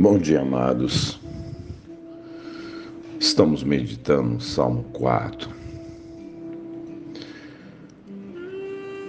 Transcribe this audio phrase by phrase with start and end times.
[0.00, 1.18] Bom dia, amados.
[3.18, 5.50] Estamos meditando no Salmo 4.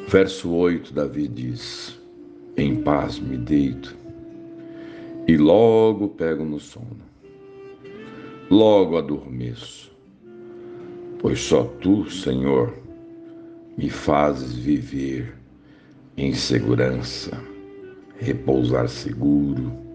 [0.07, 1.95] Verso 8, Davi diz:
[2.57, 3.95] Em paz me deito
[5.27, 6.97] e logo pego no sono.
[8.49, 9.95] Logo adormeço,
[11.19, 12.73] pois só tu, Senhor,
[13.77, 15.35] me fazes viver
[16.17, 17.39] em segurança,
[18.17, 19.87] repousar seguro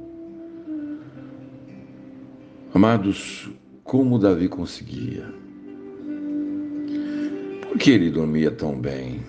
[2.74, 3.48] Amados,
[3.84, 5.32] como Davi conseguia?
[7.62, 9.20] Por que ele dormia tão bem?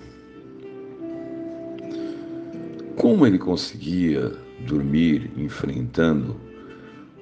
[2.96, 4.32] Como ele conseguia
[4.66, 6.34] dormir enfrentando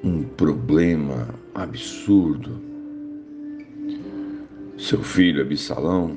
[0.03, 2.59] um problema absurdo?
[4.79, 6.17] Seu filho Absalão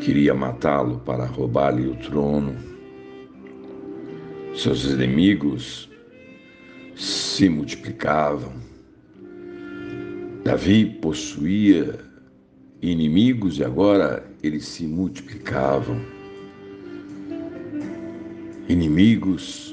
[0.00, 2.54] queria matá-lo para roubar-lhe o trono.
[4.54, 5.87] Seus inimigos
[7.38, 8.52] se multiplicavam.
[10.42, 12.00] Davi possuía
[12.82, 16.00] inimigos e agora eles se multiplicavam.
[18.68, 19.72] Inimigos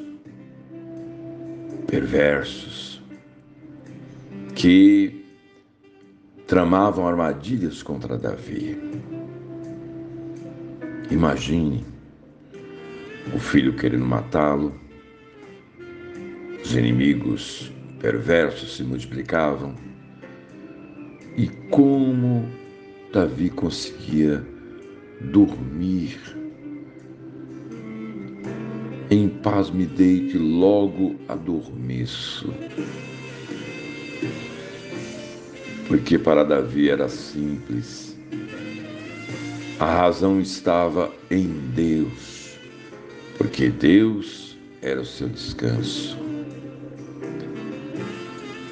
[1.87, 3.01] perversos
[4.53, 5.25] que
[6.45, 8.77] tramavam armadilhas contra Davi.
[11.09, 11.83] Imagine
[13.33, 14.84] o filho querendo matá-lo,
[16.65, 19.75] os inimigos perversos se multiplicavam.
[21.37, 22.49] E como
[23.13, 24.43] Davi conseguia
[25.21, 26.19] dormir
[29.11, 32.51] em paz me deite, logo adormeço.
[35.87, 38.17] Porque para Davi era simples.
[39.79, 42.57] A razão estava em Deus,
[43.37, 46.17] porque Deus era o seu descanso.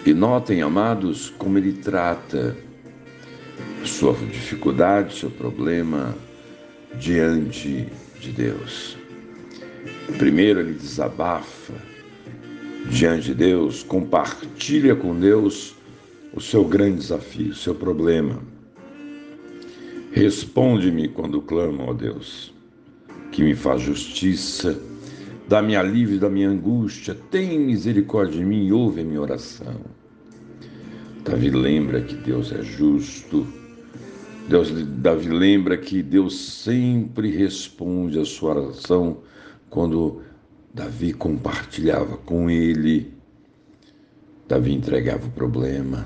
[0.06, 2.58] E notem, amados, como ele trata
[3.86, 6.14] sua dificuldade, seu problema
[7.00, 7.88] diante
[8.20, 8.98] de Deus.
[10.18, 11.74] Primeiro, ele desabafa
[12.90, 15.76] diante de Deus, compartilha com Deus
[16.34, 18.42] o seu grande desafio, o seu problema.
[20.12, 22.54] Responde-me quando clamo, ó Deus,
[23.32, 24.78] que me faz justiça,
[25.48, 29.82] dá-me alívio da minha angústia, tem misericórdia de mim e ouve a minha oração.
[31.24, 33.48] Davi lembra que Deus é justo.
[34.48, 39.20] Deus, Davi lembra que Deus sempre responde a sua oração
[39.70, 40.22] quando
[40.74, 43.14] Davi compartilhava com ele.
[44.48, 46.06] Davi entregava o problema.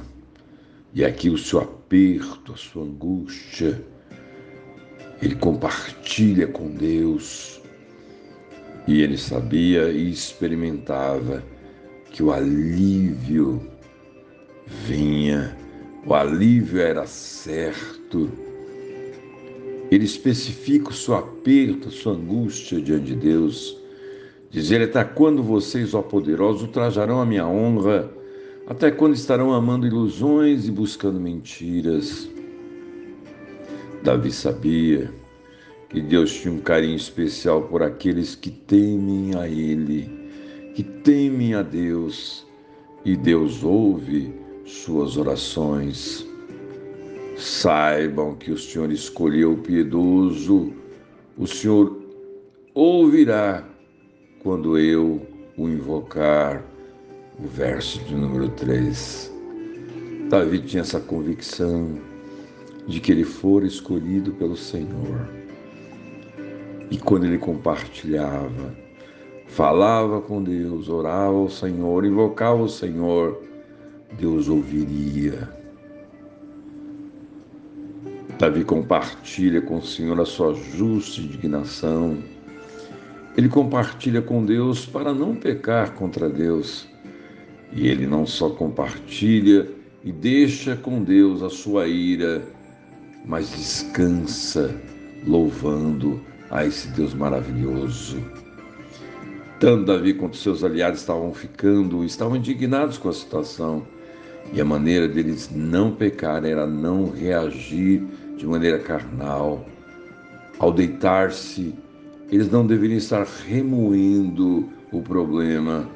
[0.94, 3.84] E aqui o seu aperto, a sua angústia,
[5.22, 7.60] ele compartilha com Deus.
[8.88, 11.44] E ele sabia e experimentava
[12.10, 13.62] que o alívio
[14.66, 15.58] vinha,
[16.06, 18.32] o alívio era certo.
[19.92, 23.78] Ele especifica o seu aperto, a sua angústia diante de Deus.
[24.50, 28.10] Diz ele: Até quando vocês, ó poderosos, ultrajarão a minha honra?
[28.68, 32.30] Até quando estarão amando ilusões e buscando mentiras?
[34.02, 35.12] Davi sabia
[35.90, 40.10] que Deus tinha um carinho especial por aqueles que temem a Ele,
[40.76, 42.46] que temem a Deus,
[43.06, 44.34] e Deus ouve
[44.66, 46.28] suas orações.
[47.38, 50.74] Saibam que o Senhor escolheu o piedoso,
[51.38, 52.02] o Senhor
[52.74, 53.64] ouvirá
[54.40, 55.22] quando eu
[55.58, 56.64] o invocar.
[57.40, 59.32] O verso de número 3.
[60.28, 62.00] Davi tinha essa convicção
[62.88, 65.47] de que ele fora escolhido pelo Senhor.
[66.90, 68.74] E quando ele compartilhava,
[69.46, 73.42] falava com Deus, orava ao Senhor, invocava o Senhor,
[74.18, 75.50] Deus ouviria.
[78.40, 82.20] Davi compartilha com o Senhor a sua justa indignação.
[83.36, 86.88] Ele compartilha com Deus para não pecar contra Deus.
[87.74, 89.68] E ele não só compartilha
[90.04, 92.44] e deixa com Deus a sua ira,
[93.26, 94.74] mas descansa
[95.26, 98.22] louvando a esse Deus maravilhoso.
[99.60, 103.86] Tanto Davi quanto seus aliados estavam ficando, estavam indignados com a situação
[104.54, 108.06] e a maneira deles não pecar era não reagir
[108.38, 109.66] de maneira carnal.
[110.60, 111.74] Ao deitar-se,
[112.32, 115.90] eles não deveriam estar remoendo o problema,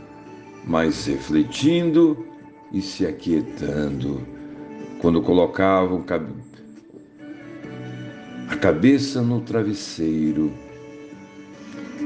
[0.66, 2.26] mas refletindo
[2.72, 4.22] e se aquietando.
[5.00, 6.04] Quando colocavam
[8.52, 10.52] a cabeça no travesseiro,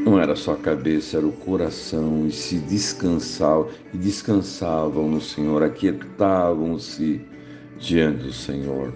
[0.05, 5.63] Não era só a cabeça, era o coração, e se descansavam, e descansavam no Senhor,
[5.63, 7.19] aquietavam-se
[7.79, 8.93] diante do Senhor.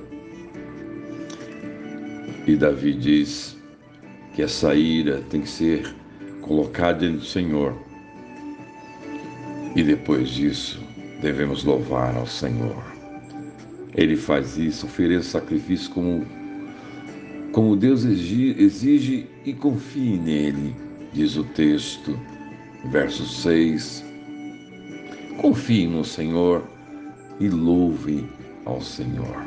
[2.45, 3.57] E Davi diz
[4.35, 5.95] que essa ira tem que ser
[6.41, 7.73] colocada diante do Senhor.
[9.75, 10.79] E depois disso,
[11.19, 12.83] devemos louvar ao Senhor.
[13.95, 16.23] Ele faz isso, oferece sacrifício como,
[17.51, 20.75] como Deus exige e confie nele,
[21.13, 22.17] diz o texto,
[22.91, 24.05] verso 6.
[25.41, 26.63] Confie no Senhor
[27.39, 28.25] e louve
[28.65, 29.43] ao Senhor.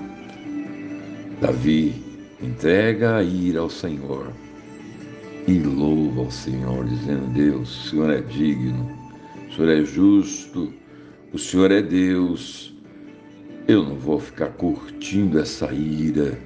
[1.40, 1.94] Davi
[2.43, 4.32] entrega a ira ao Senhor
[5.46, 8.90] e louva ao Senhor, dizendo: Deus, o Senhor é digno,
[9.48, 10.72] o Senhor é justo,
[11.32, 12.75] o Senhor é Deus.
[13.69, 16.37] Eu não vou ficar curtindo essa ira,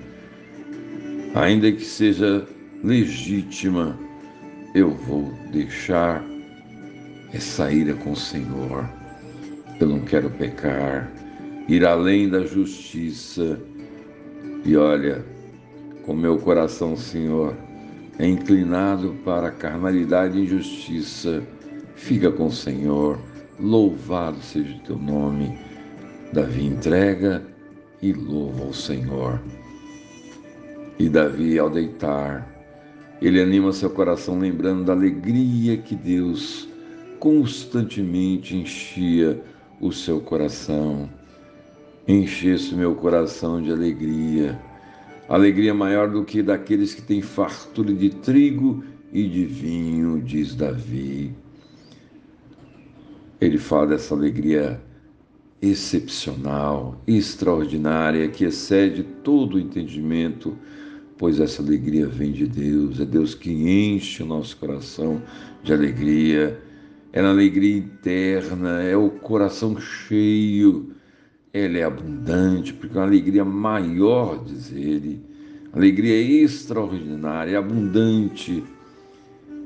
[1.37, 2.47] ainda que seja
[2.83, 3.99] legítima,
[4.75, 6.25] eu vou deixar
[7.33, 8.89] essa ira com o Senhor.
[9.79, 11.11] Eu não quero pecar,
[11.69, 13.61] ir além da justiça.
[14.65, 15.25] E olha,
[16.05, 17.55] com meu coração, Senhor,
[18.19, 21.43] é inclinado para a carnalidade e injustiça.
[21.95, 23.19] Fica com o Senhor
[23.59, 25.59] Louvado seja o teu nome.
[26.33, 27.43] Davi entrega
[28.03, 29.41] e louva ao Senhor.
[30.99, 32.49] E Davi, ao deitar,
[33.21, 36.69] ele anima seu coração lembrando da alegria que Deus
[37.19, 39.43] constantemente enchia
[39.81, 41.09] o seu coração.
[42.09, 44.61] Enchesse meu coração de alegria,
[45.29, 51.35] alegria maior do que daqueles que têm fartura de trigo e de vinho, diz Davi
[53.41, 54.81] ele fala dessa alegria
[55.61, 60.57] excepcional, extraordinária, que excede todo o entendimento,
[61.19, 65.23] pois essa alegria vem de Deus, é Deus que enche o nosso coração
[65.63, 66.61] de alegria,
[67.13, 70.95] é na alegria interna, é o coração cheio,
[71.53, 75.23] ela é abundante, porque é uma alegria maior, diz ele,
[75.73, 78.63] alegria extraordinária, abundante,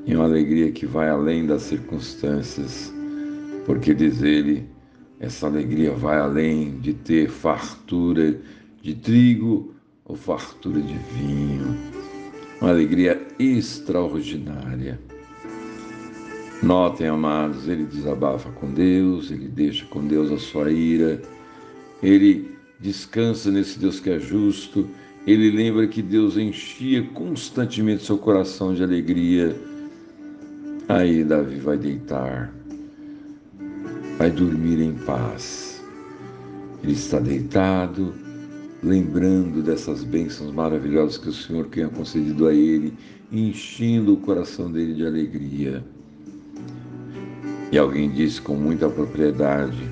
[0.07, 2.93] e uma alegria que vai além das circunstâncias
[3.71, 4.67] porque diz ele,
[5.19, 8.37] essa alegria vai além de ter fartura
[8.83, 9.75] de trigo
[10.11, 11.77] ou fartura de vinho,
[12.61, 15.01] uma alegria extraordinária.
[16.63, 21.23] Notem, amados, ele desabafa com Deus, ele deixa com Deus a sua ira,
[22.03, 24.87] ele descansa nesse Deus que é justo,
[25.27, 29.57] ele lembra que Deus enchia constantemente seu coração de alegria.
[30.89, 32.53] Aí Davi vai deitar
[34.19, 35.83] vai dormir em paz.
[36.83, 38.13] Ele está deitado,
[38.83, 42.95] lembrando dessas bênçãos maravilhosas que o Senhor tenha concedido a ele,
[43.31, 45.85] enchendo o coração dele de alegria.
[47.71, 49.89] E alguém disse com muita propriedade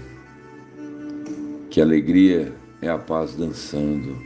[1.70, 4.16] que alegria é a paz dançando,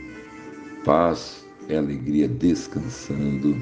[0.85, 3.55] paz é alegria descansando.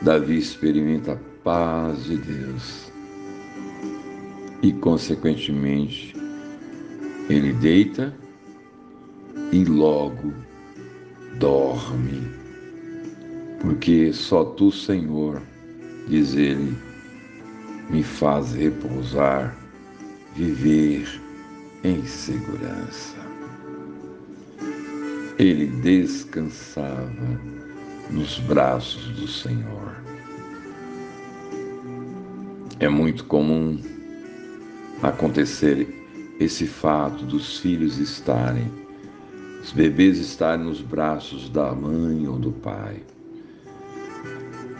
[0.00, 2.90] Davi experimenta a paz de Deus
[4.62, 6.16] e, consequentemente,
[7.28, 8.12] ele deita
[9.52, 10.32] e logo
[11.38, 12.26] dorme,
[13.60, 15.42] porque só tu, Senhor,
[16.08, 16.76] diz ele,
[17.90, 19.54] me faz repousar,
[20.34, 21.06] viver
[21.84, 23.16] em segurança.
[25.38, 27.40] Ele descansava
[28.10, 29.96] nos braços do Senhor.
[32.80, 33.80] É muito comum
[35.02, 35.86] acontecer
[36.40, 38.70] esse fato dos filhos estarem,
[39.62, 43.02] os bebês estarem nos braços da mãe ou do pai.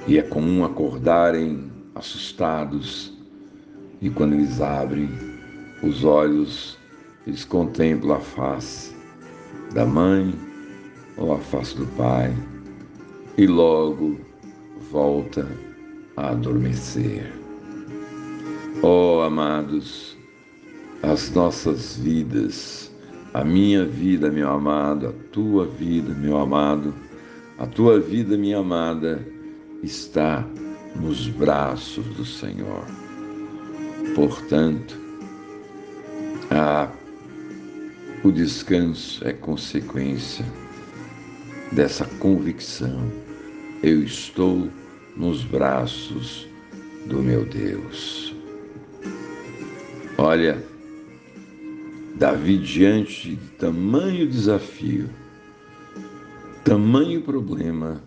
[0.09, 3.13] E é comum acordarem assustados
[4.01, 5.09] e quando eles abrem
[5.83, 6.77] os olhos,
[7.27, 8.97] eles contemplam a face
[9.73, 10.35] da mãe
[11.17, 12.35] ou a face do pai
[13.39, 14.19] e logo
[14.91, 15.47] volta
[16.17, 17.33] a adormecer.
[18.83, 20.17] Oh, amados,
[21.03, 22.92] as nossas vidas,
[23.35, 26.95] a minha vida, meu amado, a tua vida, meu amado,
[27.59, 29.27] a tua vida, minha amada,
[29.83, 30.47] está
[30.97, 32.85] nos braços do Senhor.
[34.15, 34.99] Portanto,
[36.51, 36.91] a,
[38.23, 40.45] o descanso é consequência
[41.73, 43.11] dessa convicção.
[43.83, 44.69] Eu estou
[45.17, 46.47] nos braços
[47.07, 48.35] do meu Deus.
[50.19, 50.63] Olha,
[52.17, 55.09] Davi, diante de tamanho desafio,
[56.65, 58.03] tamanho problema,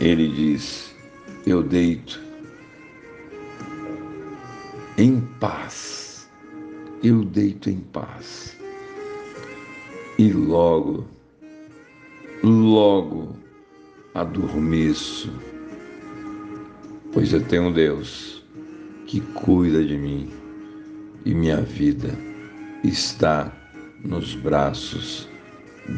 [0.00, 0.94] ele diz:
[1.46, 2.20] Eu deito
[4.96, 6.28] em paz.
[7.02, 8.56] Eu deito em paz.
[10.18, 11.06] E logo,
[12.42, 13.36] logo
[14.14, 15.32] adormeço,
[17.12, 18.42] pois eu tenho um Deus
[19.06, 20.30] que cuida de mim
[21.24, 22.29] e minha vida
[22.84, 23.52] está
[24.04, 25.28] nos braços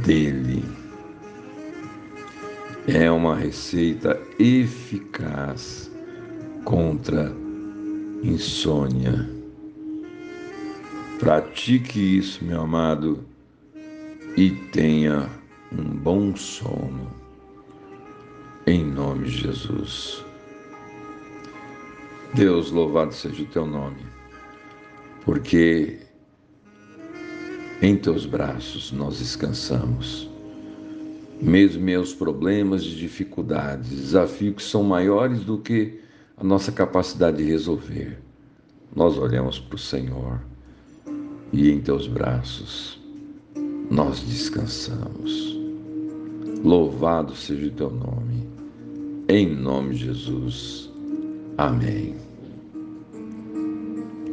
[0.05, 0.65] dele.
[2.87, 5.91] É uma receita eficaz
[6.65, 7.33] contra
[8.23, 9.29] insônia.
[11.19, 13.25] Pratique isso, meu amado,
[14.37, 15.31] e tenha
[15.71, 17.12] um bom sono.
[18.67, 20.25] Em nome de Jesus.
[22.35, 24.07] Deus, louvado seja o teu nome,
[25.25, 26.01] porque
[27.83, 30.31] em teus braços nós descansamos.
[31.41, 36.01] Mesmo meus problemas e dificuldades, desafios que são maiores do que
[36.37, 38.21] a nossa capacidade de resolver,
[38.95, 40.41] nós olhamos para o Senhor
[41.53, 43.01] e em teus braços
[43.91, 45.61] nós descansamos.
[46.62, 48.49] Louvado seja o teu nome,
[49.29, 50.89] em nome de Jesus.
[51.59, 52.32] Amém.